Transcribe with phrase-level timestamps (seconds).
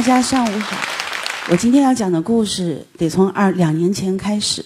[0.00, 0.78] 大家上午好，
[1.50, 4.64] 我今天要讲的故事得从二两年前开始。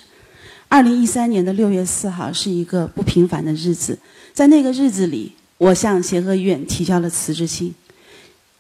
[0.69, 3.99] 二零一三年的六月四号是一个不平凡的日子，
[4.33, 7.75] 在那个日子里，我向协和医院提交了辞职信，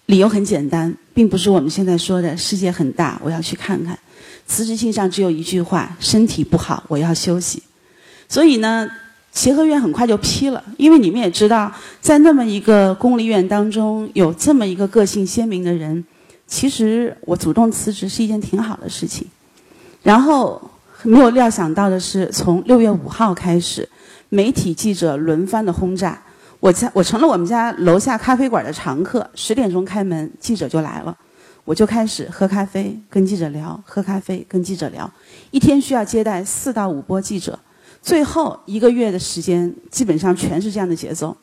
[0.06, 3.96] 理由很简单，并不是我们现在说的世界很大，我要去看看。
[4.48, 7.62] 辞职信上只有一句话：身体不好，我要休息。
[8.28, 8.90] 所以呢，
[9.32, 16.04] 协和院很快就批了，因为你们也知道，在那么一个公立医院当中，有这么一个个性鲜明的人。
[16.54, 19.26] 其实我主动辞职是一件挺好的事情，
[20.04, 20.62] 然后
[21.02, 23.88] 没有料想到的是，从六月五号开始，
[24.28, 26.16] 媒体记者轮番的轰炸，
[26.60, 29.28] 我家我成了我们家楼下咖啡馆的常客。
[29.34, 31.16] 十点钟开门，记者就来了，
[31.64, 35.12] 我就开始喝咖啡跟记者聊，喝咖啡跟记者聊，
[35.50, 37.58] 一天需要接待四到五波记者，
[38.00, 41.36] 最后一个月的时间基本上全是这样的节奏。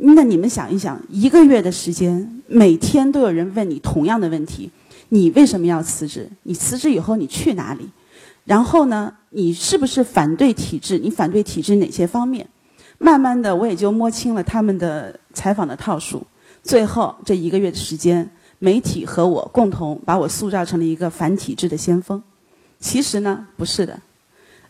[0.00, 4.70] 那你们想一想，一个月的时间，每天都有人问你同样的问题：
[5.08, 6.30] 你为什么要辞职？
[6.44, 7.88] 你辞职以后你去哪里？
[8.44, 10.98] 然后呢，你是不是反对体制？
[10.98, 12.46] 你反对体制哪些方面？
[12.98, 16.24] 慢慢的，我也就摸清了他们的采访的套数。
[16.62, 22.22] 最后这一个月的时间，媒体和我共同把我塑造成了一个反体制的先锋。
[22.78, 23.98] 其实呢，不是的。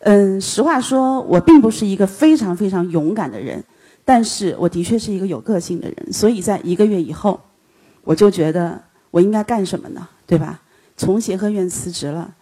[0.01, 3.63] 嗯，实话说，我并不是一个非常非常勇敢的人。
[4.09, 7.39] 但是我的确是一个有个性的人，所以在一个月以后，
[8.05, 10.09] 我就觉得我应该干什么呢？
[10.27, 10.63] 对吧？
[10.97, 12.35] 从协和院辞职了，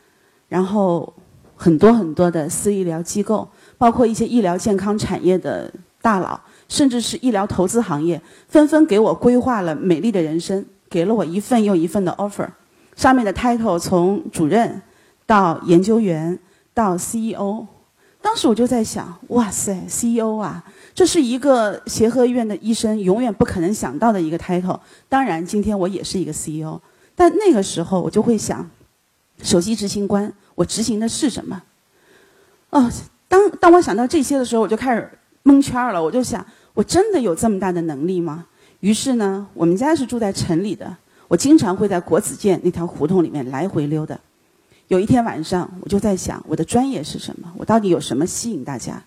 [0.49, 1.13] 然后
[1.57, 5.69] 很多很多的私医疗机构，包括一些医疗健康产业的
[6.01, 12.47] 大佬，甚至是医疗投资行业，纷纷给我规划了美丽的人生，给了我一份又一份的 offer，
[12.95, 14.81] 上面的 title 从主任
[15.27, 16.39] 到研究员
[16.73, 17.67] 到 CEO，
[18.23, 20.65] 当时我就在想，哇塞，CEO 啊！
[20.97, 24.81] 这是一个协和医院的医生永远不可能想到的一个 title。
[25.11, 26.81] 当然，今天我也是一个 CEO，
[27.15, 28.67] 但那个时候我就会想，
[29.43, 31.63] 首席执行官，我执行的是什么？
[32.71, 32.91] 哦，
[33.29, 35.07] 当当我想到这些的时候，我就开始
[35.43, 36.03] 蒙圈了。
[36.03, 38.47] 我就想，我真的有这么大的能力吗？
[38.81, 40.97] 于是呢，我们家是住在城里的，
[41.29, 44.19] 我经常会在国子监那条胡同里面来回溜达。
[44.89, 47.53] 有一天晚上，我就在想，我的专业是什么？
[47.59, 49.03] 我到底有什么吸引大家？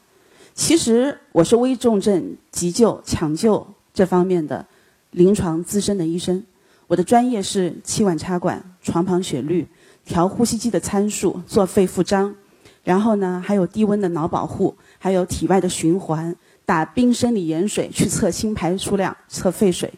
[0.59, 4.65] 其实我是危重症急救抢救这方面的
[5.11, 6.43] 临床资深的医生，
[6.85, 9.65] 我的专业是气管插管、床旁血滤、
[10.03, 12.35] 调呼吸机的参数、做肺复张，
[12.83, 19.89] 然后呢还有低温的脑保护，还有体外的循环，打冰生理盐水去测心排出量、测肺水，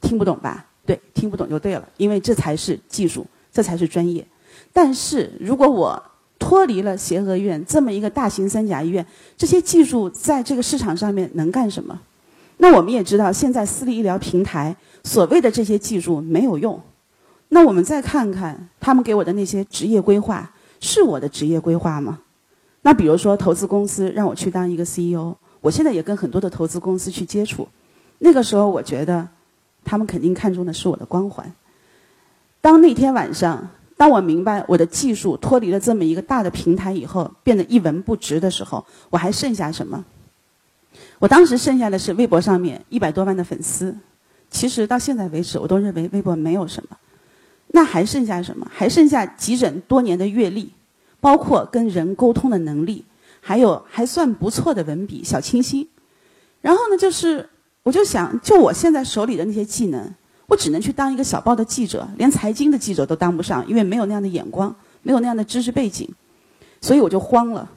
[0.00, 0.66] 听不懂吧？
[0.86, 4.24] 对，听不懂就对了，因为这才是技术，这才是专业。
[4.72, 6.00] 但是如果我
[6.38, 9.04] 脱离了协和医院这么一个大型三甲医院，
[9.36, 11.98] 这些技术在这个市场上面能干什么？
[12.58, 16.80] 那我们也知道，现在私立医疗平台所谓的这些技术没有用。
[17.48, 22.18] 那我们再看看他们给我的那些职业规划，是我的职业规划吗？
[22.82, 27.66] 那比如说投资公司让我去当一个 CEO，我现在也跟很多的投资公司去接触，
[28.18, 29.26] 那个时候我觉得
[29.84, 31.50] 他们肯定看中的是我的光环。
[32.60, 33.68] 当那天晚上。
[33.96, 40.04] 当我明白我的技术脱离了这么一个大的平台以后，变得一文不值的时候，我还剩下什么？
[41.18, 43.96] 我当时剩下的是微博上面一百多万的粉丝。
[44.50, 46.96] 其实到现在为止，我都认为微博没有什么。
[47.68, 48.70] 那还剩下什么？
[48.70, 50.70] 还剩下急诊多年的阅历，
[51.20, 53.04] 包括跟人沟通的能力，
[53.40, 55.88] 还有还算不错的文笔，小清新。
[56.60, 57.48] 然后呢，就是
[57.82, 60.14] 我就想，就我现在手里的那些技能。
[60.46, 66.08] 我只能去当一个小报的记者，连财经的记者都当不上，因为没有那样的眼光，没有那样的知识背景，
[66.80, 67.70] 所以我就慌了。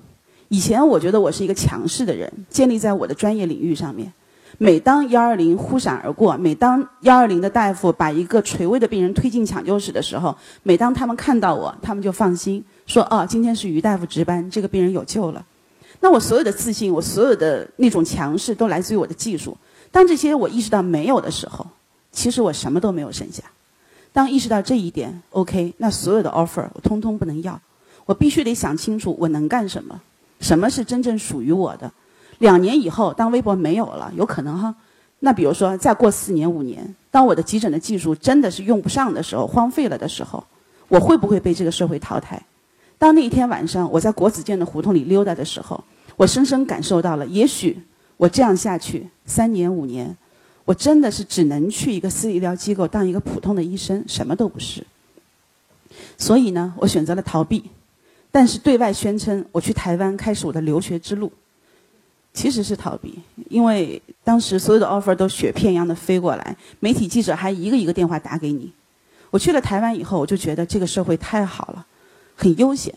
[0.50, 4.13] 以前我觉得我是一个强势的人，建立在我的专业领域上面。
[4.57, 15.46] 每当幺二零忽闪而过，每当幺二零的大夫把一个垂危的病人推进抢救室的时候，每当他们看到我，他们就放心说：“哦，今天是于大夫值班，这个病人有救了。”
[16.01, 19.57] 那我所有的自信，我所有的那种强势，都来自于我的技术。
[19.91, 21.68] 当这些我意识到没有的时候，
[22.12, 23.44] 其实我什么都没有剩下。
[24.12, 27.60] 当意识到这一点，OK，那所有的 offer 我通通不能要。
[28.06, 30.01] 我必须得想清楚我能干什么，
[30.39, 31.92] 什么是真正属于我的。
[32.39, 34.74] 两年以后，当微博没有了，有可能哈。
[35.19, 40.44] 那比如说，再过四年五年，当我的急诊的技术真的是用不上的时候，荒废了的时候，
[40.88, 42.42] 我会不会被这个社会淘汰？
[42.98, 45.84] 当那一天晚上我在国子监的胡同里溜达的时候，
[46.18, 47.80] 我深深感受到了，也许
[48.18, 50.18] 我这样下去三年五年。
[50.69, 54.86] 我真的是只能去一个私立医疗机构当一个普通的医生，什么都不是。
[56.16, 57.63] 所以呢，我选择了逃避，
[58.30, 61.31] 但是对外宣称我去台湾开始我的留学之路，
[62.36, 63.18] 其实是逃避。
[63.50, 68.72] 因为当时所有的 offer 都雪片一样的飞过来，媒体记者还一个一个电话打给你。
[69.31, 71.83] 我去了台湾以后，我就觉得这个社会太好了，
[72.36, 72.94] 很悠闲，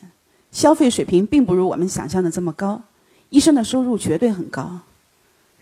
[0.51, 2.83] 消费水平并不如我们想象的这么高，
[3.31, 4.79] 医生的收入绝对很高。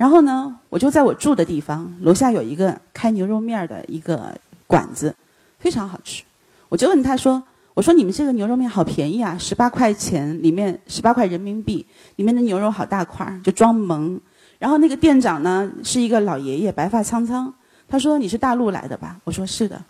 [0.00, 4.34] 然后呢，我就在我住的地方楼下有一个开牛肉面的一个
[4.66, 5.14] 馆子，
[5.58, 6.22] 非常好吃。
[6.70, 7.42] 我就问他说
[7.74, 11.84] ：“我说你们这个牛肉面好便宜啊，十八块钱里面十八块人民币，
[12.16, 14.18] 里面的牛肉好大块，就装萌。”
[14.58, 17.52] 然后那个店长呢是一个老爷爷，白发苍苍。
[17.86, 19.84] 他说：“你是大陆来的吧？”我说：“是的。”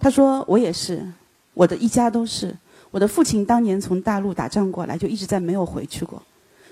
[0.00, 1.06] 他说：“我也是，
[1.52, 2.52] 我的一家都是。
[2.90, 6.20] 我的父亲当年从大陆打仗过来，就一直在没有回去过。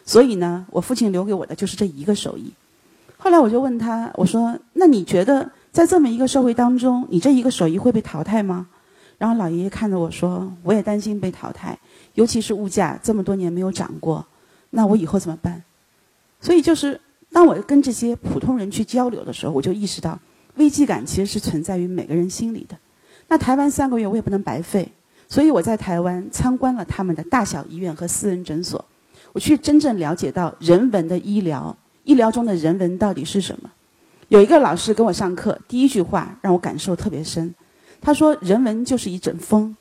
[0.04, 2.52] 所以呢，我父亲留给我的就是这一个手艺。
[3.22, 8.66] 后来我就问他，我说：‘那你觉得在这么一个社会当中，你这一个手艺会被淘汰吗？’
[9.16, 11.78] 然后老爷爷看着我说：‘我也担心被淘汰，
[12.14, 14.26] 尤其是物价这么多年没有涨过，
[14.70, 15.62] 那我以后怎么办？’
[16.40, 20.18] 所以就是当我跟这些普通人去交流的时候，我就意识到。”
[20.56, 22.76] 危机感其实是存在于每个人心里的。
[23.28, 24.92] 那台湾三个月我也不能白费，
[25.26, 28.84] 所以我在台湾参观了他们的大小医院和私人诊所，
[29.32, 31.74] 我去真正了解到人文的医疗，
[32.04, 33.70] 医疗中的人文到底是什么。
[34.28, 37.54] 有一个老师跟我上课，第一句话让我感受特别深。
[38.00, 39.76] 他说：“人文就是一阵风，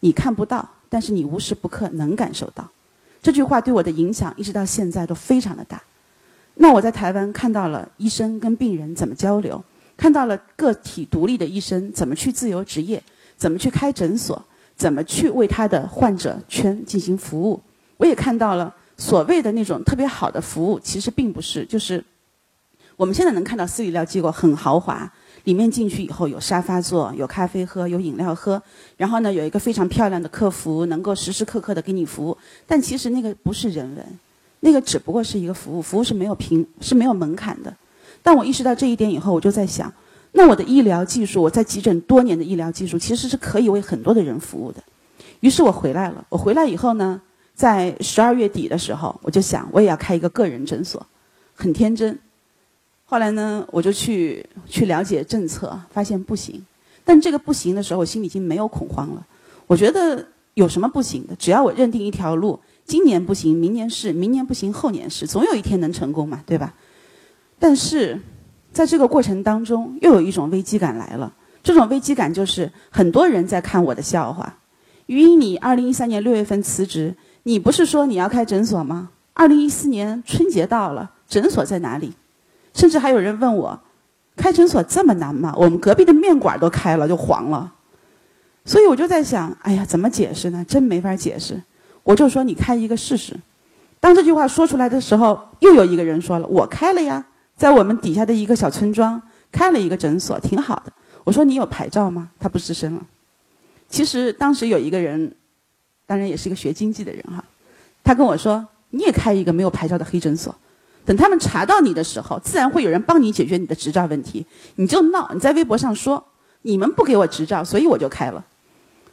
[0.00, 2.68] 你看不到，但是你无时不刻能感受到。”
[3.22, 5.82] 这句话对我的影响一直到现在都非常的大。
[6.56, 9.62] 那我在台湾看到了医生跟病人怎么交流。
[9.96, 13.02] 看到了个体独立的医生怎么去自由职业，
[13.36, 14.44] 怎么去开诊所，
[14.76, 17.60] 怎么去为他的患者圈进行服务。
[17.96, 21.64] 我也看到了所谓的那种特别好的服务，其实并不是。
[21.64, 22.02] 就是
[22.96, 25.12] 我们现在能看到私立医疗机构很豪华，
[25.44, 28.62] 里面进去以后有沙发坐，有咖啡喝，有饮料喝，
[28.96, 32.36] 然后呢有一个非常漂亮的客服，能够时时刻刻的给你服务。
[32.66, 34.06] 但其实那个不是人文，
[34.60, 37.74] 那个只不过是一个服务，服务是没有平是没有门槛的。
[38.22, 39.92] 但我意识到这一点以后，我就在想，
[40.32, 44.82] 那我的医疗技术，我在急诊多年的医疗技术，其实是可以为很多的人服务的。
[45.40, 46.24] 于是我回来了。
[46.30, 47.20] 我回来以后呢，
[47.54, 51.04] 在十二月底的时候，我就想，我也要开一个个人诊所，
[51.54, 52.18] 很天真。
[53.04, 56.64] 后来呢，我就去去了解政策，发现不行。
[57.04, 59.24] 但这个不行的时候，我心里已经没有恐慌了。
[59.66, 61.36] 我觉得有什么不行的？
[61.36, 66.74] 只要我认定一条路，今年不行，明年是，明年不行，后年是，总有一天能成功嘛，对吧？
[67.58, 68.20] 但是，
[68.72, 71.32] 在这个过程当中，又有一种危机感来了。
[71.62, 74.58] 这种危机感就是很多人在看我的笑话。
[75.06, 79.10] 于，你二零一三年六月份辞职，你不是说你要开诊所吗？
[79.32, 82.12] 二零一四年春节到了，诊所在哪里？
[82.72, 83.80] 甚至还有人问我，
[84.36, 85.54] 开诊所这么难吗？
[85.56, 87.72] 我们隔壁的面馆都开了就黄了。
[88.64, 90.64] 所以我就在想，哎呀，怎么解释呢？
[90.66, 91.62] 真没法解释。
[92.02, 93.38] 我就说你开一个试试。
[94.00, 97.24] 当这句话说出来的时候，又有一个人说了，我开了呀。
[97.56, 99.20] 在我们底下的一个小村庄
[99.52, 100.92] 开了一个诊所，挺好的。
[101.22, 102.30] 我说你有牌照吗？
[102.40, 103.02] 他不吱声了。
[103.88, 105.32] 其实当时有一个人，
[106.06, 107.44] 当然也是一个学经济的人哈，
[108.02, 110.54] 他跟我说你也开一个没有牌照的黑诊所，
[111.04, 114.44] 等他们查到你的时候，自然会有人帮你解决你的执照问题。
[114.76, 116.24] 你就闹，你在微博上说
[116.62, 118.44] 你们不给我执照，所以我就开了。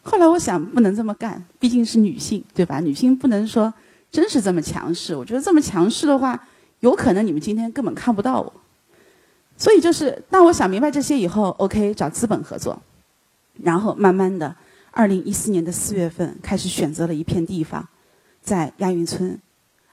[0.02, 2.80] 后来我想不能这么干，毕竟是女性对吧？
[2.80, 3.74] 女性不能说
[4.12, 5.16] 真是这么强势。
[5.16, 6.48] 我觉得这么强势的话。
[6.82, 8.52] 有可能你们今天根本看不到我，
[9.56, 12.82] 所以就是当我想明白这些以后，OK，找资本合作，
[13.62, 14.56] 然后慢慢的，
[14.92, 17.88] 二零一四年的四月份开始选择了一片地方，
[18.42, 19.40] 在亚运村，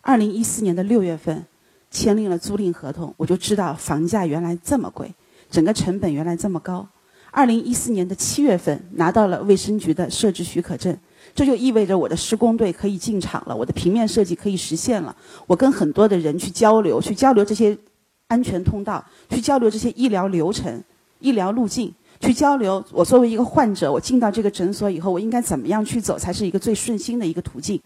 [0.00, 1.46] 二零一四年的六月份
[1.90, 5.14] 签订了租赁合同，我就知道房价原来这么贵，
[5.48, 6.86] 整个成本原来这么高，
[7.30, 10.98] 二零一四年的七月份拿到了卫生局的设置许可证。
[11.34, 15.14] 这就意味着我的施工队可以进场了，我的平面设计可以实现了。
[15.46, 17.76] 我跟很多的人去交流，去交流这些
[18.26, 20.82] 安全通道，去交流这些医疗流程、
[21.20, 27.80] 医疗路径，去交流我作为一个患者，我进到这个诊所以后，我应该怎么样去走才是一个最顺心的一个途径。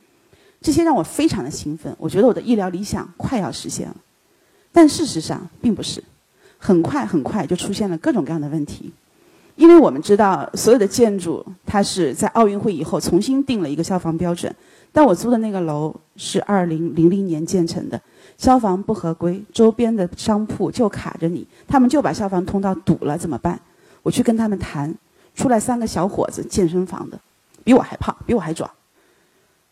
[0.60, 3.96] 这些让我非常的兴奋，我觉得我的医疗理想快要实现了。
[4.72, 6.02] 但事实上并不是，
[6.56, 8.92] 很快很快就出现了各种各样的问题。
[9.54, 14.54] 因为我们知道，所有的建筑它是在奥运会以后重新定了一个消防标准，
[14.92, 18.00] 但我租的那个楼是二零零零年建成的，
[18.38, 23.60] 消防不合规，周边的商铺就卡着你，他们就把消防通道堵了，怎么办？
[24.02, 24.94] 我去跟他们谈，
[25.35, 27.18] 出来三个小伙子，健身房的，
[27.64, 28.71] 比我还胖，比我还壮，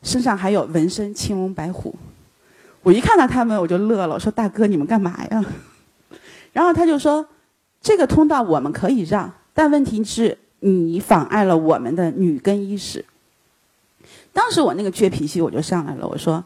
[0.02, 1.94] 身上还有纹身，青龙白虎。
[2.82, 5.44] 我一看到他们，我就乐了，我说：“大哥，你们干嘛呀？”
[6.52, 7.26] 然后他就说
[7.82, 13.04] ：“这个通道我们可以让。”但问题是，你妨碍了我们的女更衣室。
[14.32, 16.42] 当时我那个倔脾气我就上来了，我说：“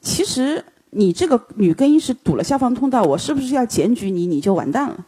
[0.00, 4.26] 其实你这个女更衣室堵了消防通道，我是不是要检举你？
[4.26, 5.06] 你就完蛋了？”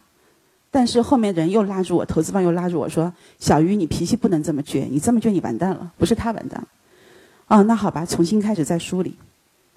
[0.69, 6.67] 但是后面人又拉住我，投资方又拉住我说：“小鱼，你脾气不能这么倔，你这么倔你完蛋了，不是他完蛋了。”
[7.47, 9.15] 哦，那好吧，重新开始再梳理。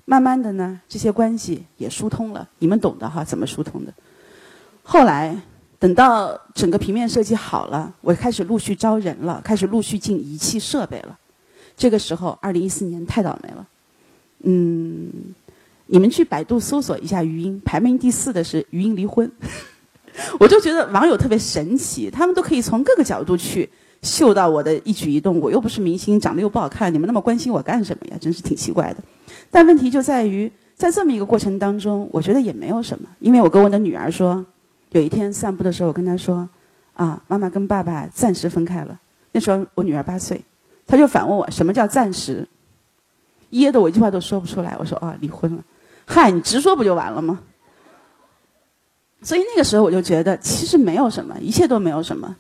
[0.05, 3.95] 慢慢的呢，这些关系也疏通了，你们懂的哈，怎么疏通的？
[4.83, 5.41] 后来
[5.79, 11.17] 等到整个平面设计好了，我开始陆续招人了，开始陆续进仪器设备了。
[11.77, 13.67] 这个时候，二零一四年太倒霉了。
[14.43, 15.09] 嗯，
[15.87, 19.31] 你们去百度搜索一下余音，排名第四的是余音离婚。
[20.39, 23.69] 我就觉得网友特别神奇，他们都可以从各个角度去
[24.03, 25.39] 嗅到我的一举一动。
[25.41, 28.17] 我又不是明星，长得又不好看，你们那么关心我干什么呀？
[28.21, 28.97] 真是挺奇怪的。
[29.51, 33.09] 但问题就在于，在这么一个过程当中，我觉得也没有什么。
[33.19, 34.45] 因为我跟我的女儿说，
[34.91, 36.49] 有一天散步的时候，我跟她说
[36.95, 38.99] ：“啊，妈妈跟爸爸暂时分开了。”
[39.33, 40.41] 那时候我女儿八岁，
[40.87, 42.47] 她就反问我：“什么叫暂时？”
[43.51, 44.77] 噎得我一句话都说不出来。
[44.79, 45.63] 我说：“啊，离婚了。”
[46.07, 47.41] 嗨，你直说不就完了吗？
[49.23, 52.35] 所以那个时候我就觉得，其实没有什么，一切都没有什么。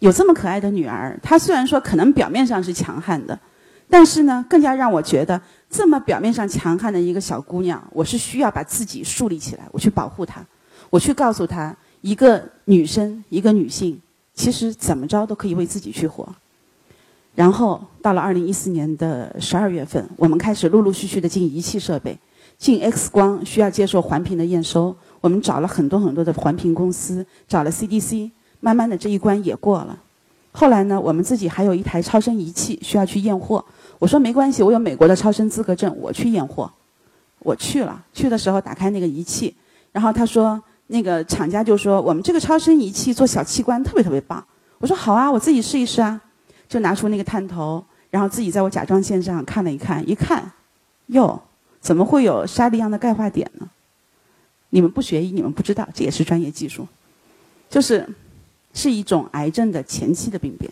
[0.00, 3.38] 有这么可爱的女儿，她虽然说可能表面上是强悍的，
[3.88, 10.44] 但是呢，更加让我觉得，这么表面上强悍的一个小姑娘，我是需要把自己树立起来，我去保护她，
[10.90, 14.00] 我去告诉她，一个女生，一个女性，
[14.34, 16.28] 其实怎么着都可以为自己去活。
[17.34, 22.16] 然后到了二零一四年的十二月份，我们开始陆陆续续的进仪器设备，
[22.56, 24.94] 进 X 光需要接受环评的验收。
[25.20, 29.98] 我们找了很多很多的环评公司，找了 CDC，慢慢的这一关也过了。
[30.52, 33.64] 后来呢，我们自己还有一台超声仪器需要去验货。
[33.98, 36.70] 我说没关系，我有美国的超声资格证，我去验货。
[37.40, 39.54] 我去了，去的时候打开那个仪器，
[39.92, 44.44] 然后他说那个厂家就说我们这个超声仪器做小器官特别特别棒。
[44.78, 46.20] 我说好啊，我自己试一试啊，
[46.68, 50.50] 就拿出那个探头，然后自己在我甲状腺上看了一看，一看，
[51.06, 51.40] 哟，
[51.80, 53.68] 怎么会有沙粒样的钙化点呢？
[54.70, 56.86] 你们不学医，你们不知道，这也是专业技术，
[57.70, 58.06] 就是
[58.74, 60.70] 是一种癌症的前期的病变。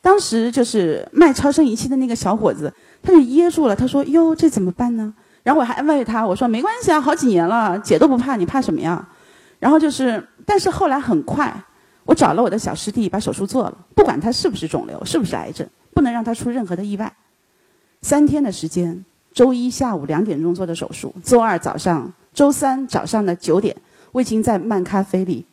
[0.00, 3.74] 当时就是卖超声仪器的那个小伙子，他就噎住了。
[3.74, 9.08] 他说：“哟，这怎么办呢？”然后我还安慰他，我说：“没关系啊，好几年了，姐都不怕，你怕什么呀？”
[9.58, 11.54] 然后就是，但是后来很快，
[12.04, 17.10] 我找了我的小师弟把手术做了，不管他是不是肿瘤，是不是癌症，不能让他出任何的意外。
[18.02, 19.02] 三天的时间，
[19.32, 22.12] 周一下午两点钟做的手术，周二早上。
[22.34, 23.74] 周三早上的九点，
[24.10, 25.46] 我已经在漫咖啡里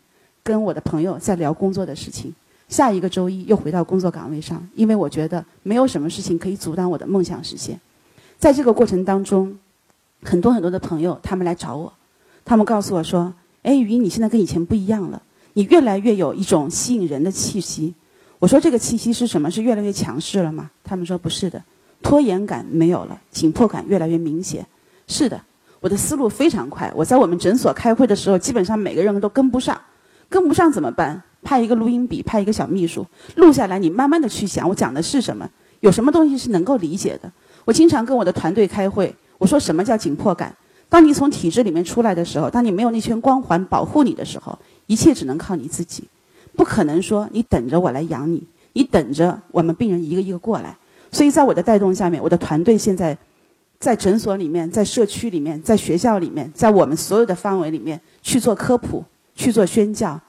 [0.44, 2.34] 跟我的朋友在聊工作的事情。
[2.68, 7.80] 下一个周一又回到工作岗位上，因为我觉得没有什么事情可以阻挡我的梦想实现。
[8.40, 9.60] 在这个过程当中，
[10.24, 11.94] 很多很多的朋友他们来找我，
[12.44, 15.22] 他们告诉我说：“哎，雨音，你现在跟以前不一样了，
[15.54, 17.94] 你越来越有一种吸引人的气息。”
[18.40, 19.52] 我说：“这个气息是什么？
[19.52, 21.64] 是越来越强势了吗？”他们说：“不是的，
[22.02, 24.66] 拖延感没有了，紧迫感越来越明显。”
[25.06, 25.40] 是的。
[25.82, 29.76] 我的思路非常快，我在我们诊所开会的时候，基本上每个人都跟不上，
[30.30, 31.22] 跟不上怎么办？
[31.42, 33.04] 派一个录音笔，派一个小秘书
[33.36, 37.32] 录下来，你慢慢的去想我讲的是什么，有什么东西是能够理解的。
[37.66, 40.56] 我经常跟我的团队开会，我说什么叫紧迫感？
[40.88, 46.04] 当你从体制里面出来的时候，当你没有那圈光环保护你的时候，一切只能靠你自己，
[46.56, 50.78] 不可能说你等着我来养你，你等着我们病人一个一个过来。
[51.12, 53.18] 所以在我的带动下面，我的团队现在。
[53.82, 60.22] 在诊所里面，在社区里面，在学校里面，在我们所有的范围里面去做科普，去做宣教。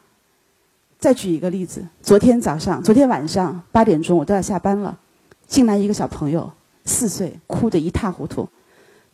[0.98, 4.98] 再举一个例子，昨天早上，昨天晚上八点钟我都要下班了，
[5.46, 6.50] 进来一个小朋友，
[6.86, 8.48] 四岁，哭得一塌糊涂。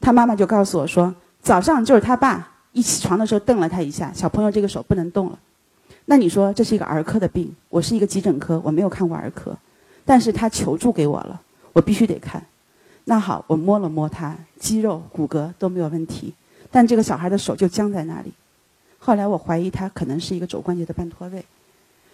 [0.01, 5.39] 他妈妈就告诉我说，早上就是他爸一起床的时候瞪了他一下，小朋友这个手不能动了。
[6.05, 9.57] 那你说这是一个儿科的病，我是一个急诊科，我没有看过儿科，
[10.05, 11.41] 但是他求助给我了，
[11.73, 12.41] 我必须得看。
[13.11, 16.35] 那好，我摸了摸他，肌肉骨骼都没有问题，
[16.71, 18.31] 但这个小孩的手就僵在那里。
[18.99, 21.43] 后来我怀疑他可能是一个肘关节的半脱位。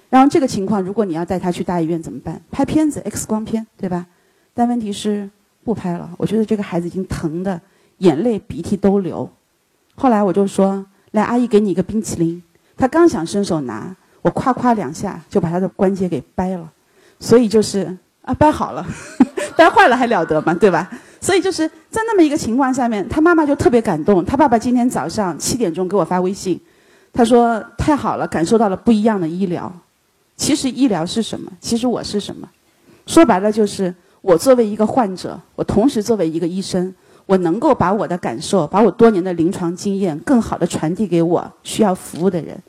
[0.08, 2.40] 然后这个情况，如果你要带他去大医院怎么办？
[2.48, 4.06] 拍片子，X 光片，对吧？
[4.54, 5.28] 但问题是
[5.64, 6.08] 不拍了。
[6.16, 7.60] 我觉得这个孩子已经疼的
[7.98, 9.28] 眼泪鼻涕都流。
[9.96, 12.40] 后来我就说：“来，阿姨给你一个冰淇淋。”
[12.78, 16.72] 他刚想伸手拿，我夸夸两下就把他的关节给掰了。
[17.18, 18.86] 所以就是啊，掰好了。
[19.56, 20.54] 掰坏了还了得吗？
[20.54, 20.90] 对吧？
[21.20, 24.24] 所以就是在那么一个情况下面，他妈妈就特别感动。
[24.24, 26.60] 他爸爸今天早上七点钟给我发微信，
[27.12, 29.72] 他说：“太好了，感受到了不一样的医疗。
[30.36, 31.50] 其实医疗是什么？
[31.60, 32.48] 其实我是什么？
[33.06, 36.94] 说白了就是我作为一个患者，我同时作为一个医生，
[37.24, 42.60] 我能够把我的感受，把我多年的临床经验，更好的传递给我需要服务的人。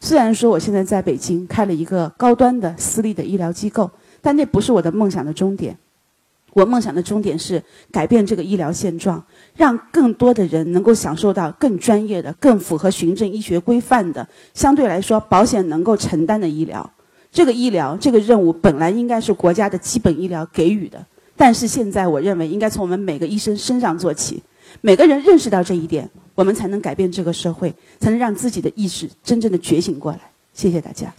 [0.00, 5.76] 虽然说我现在在北京开了一个高端的私立的医疗机构，但那不是我的梦想的终点。”
[6.52, 9.24] 我梦想的终点是改变这个医疗现状，
[9.56, 16.90] 让更多的人能够享受到更专业的、更符合循证医学规范的、相对来说保险能够承担的医疗。
[17.30, 24.42] 这个医疗这个任务本来应该是国家的基本医疗给予的，但是现在我认为应该从我们每个医生身上做起，
[24.82, 30.20] 每个人认识到这一点，我们才能改变这个社会，才能让自己的意识真正的觉醒过来。
[30.52, 31.10] 谢谢大家。